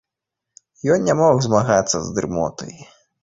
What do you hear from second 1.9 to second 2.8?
з дрымотай.